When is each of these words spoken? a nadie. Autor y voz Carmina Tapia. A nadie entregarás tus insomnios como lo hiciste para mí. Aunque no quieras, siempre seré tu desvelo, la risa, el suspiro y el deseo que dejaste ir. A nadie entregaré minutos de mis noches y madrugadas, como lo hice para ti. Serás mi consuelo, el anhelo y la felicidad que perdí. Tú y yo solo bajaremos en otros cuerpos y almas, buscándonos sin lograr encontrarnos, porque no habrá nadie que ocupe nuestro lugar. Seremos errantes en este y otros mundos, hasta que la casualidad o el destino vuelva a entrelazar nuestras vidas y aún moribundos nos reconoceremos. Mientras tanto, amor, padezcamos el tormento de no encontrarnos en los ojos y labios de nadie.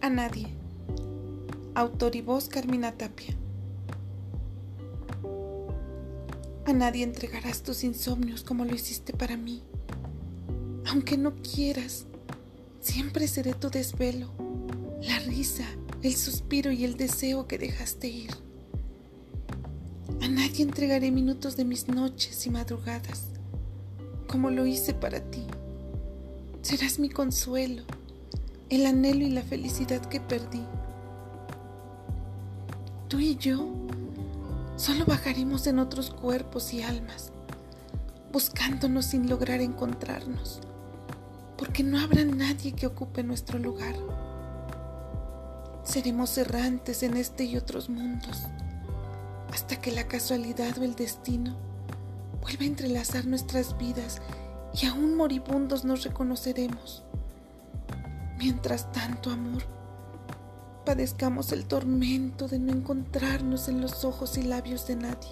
a 0.00 0.08
nadie. 0.08 0.48
Autor 1.74 2.16
y 2.16 2.22
voz 2.22 2.48
Carmina 2.48 2.92
Tapia. 2.92 3.36
A 6.66 6.72
nadie 6.72 7.04
entregarás 7.04 7.62
tus 7.62 7.84
insomnios 7.84 8.42
como 8.42 8.64
lo 8.64 8.74
hiciste 8.74 9.12
para 9.12 9.36
mí. 9.36 9.62
Aunque 10.86 11.16
no 11.18 11.34
quieras, 11.42 12.06
siempre 12.80 13.28
seré 13.28 13.52
tu 13.52 13.70
desvelo, 13.70 14.30
la 15.02 15.18
risa, 15.20 15.66
el 16.02 16.14
suspiro 16.14 16.72
y 16.72 16.84
el 16.84 16.96
deseo 16.96 17.46
que 17.46 17.58
dejaste 17.58 18.08
ir. 18.08 18.30
A 20.22 20.28
nadie 20.28 20.62
entregaré 20.62 21.10
minutos 21.10 21.56
de 21.56 21.64
mis 21.64 21.88
noches 21.88 22.46
y 22.46 22.50
madrugadas, 22.50 23.26
como 24.28 24.50
lo 24.50 24.66
hice 24.66 24.94
para 24.94 25.20
ti. 25.30 25.44
Serás 26.62 26.98
mi 26.98 27.08
consuelo, 27.08 27.84
el 28.70 28.86
anhelo 28.86 29.24
y 29.26 29.30
la 29.30 29.42
felicidad 29.42 30.00
que 30.00 30.20
perdí. 30.20 30.62
Tú 33.08 33.18
y 33.18 33.36
yo 33.36 33.66
solo 34.76 35.04
bajaremos 35.04 35.66
en 35.66 35.80
otros 35.80 36.10
cuerpos 36.10 36.72
y 36.72 36.82
almas, 36.82 37.32
buscándonos 38.32 39.06
sin 39.06 39.28
lograr 39.28 39.60
encontrarnos, 39.60 40.60
porque 41.58 41.82
no 41.82 41.98
habrá 41.98 42.24
nadie 42.24 42.72
que 42.72 42.86
ocupe 42.86 43.24
nuestro 43.24 43.58
lugar. 43.58 43.96
Seremos 45.82 46.38
errantes 46.38 47.02
en 47.02 47.16
este 47.16 47.44
y 47.44 47.56
otros 47.56 47.90
mundos, 47.90 48.44
hasta 49.52 49.80
que 49.80 49.90
la 49.90 50.06
casualidad 50.06 50.78
o 50.78 50.84
el 50.84 50.94
destino 50.94 51.56
vuelva 52.40 52.62
a 52.62 52.68
entrelazar 52.68 53.26
nuestras 53.26 53.76
vidas 53.76 54.22
y 54.80 54.86
aún 54.86 55.16
moribundos 55.16 55.84
nos 55.84 56.04
reconoceremos. 56.04 57.02
Mientras 58.40 58.90
tanto, 58.90 59.30
amor, 59.30 59.62
padezcamos 60.86 61.52
el 61.52 61.66
tormento 61.66 62.48
de 62.48 62.58
no 62.58 62.72
encontrarnos 62.72 63.68
en 63.68 63.82
los 63.82 64.02
ojos 64.06 64.38
y 64.38 64.42
labios 64.42 64.86
de 64.86 64.96
nadie. 64.96 65.28